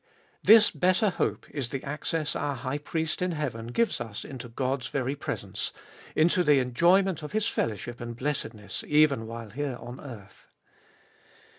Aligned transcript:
This 0.41 0.71
better 0.71 1.11
hope 1.11 1.45
is 1.51 1.69
the 1.69 1.83
access 1.83 2.35
our 2.35 2.55
High 2.55 2.79
Priest 2.79 3.21
in 3.21 3.33
heaven 3.33 3.67
gives 3.67 4.01
us 4.01 4.25
into 4.25 4.49
God's 4.49 4.87
very 4.87 5.13
presence, 5.15 5.71
into 6.15 6.43
the 6.43 6.57
enjoyment 6.57 7.21
of 7.21 7.33
His 7.33 7.45
fellowship 7.47 8.01
and 8.01 8.15
blessedness, 8.15 8.83
even 8.87 9.27
while 9.27 9.51
here 9.51 9.77
on 9.79 9.99
earth. 10.01 10.47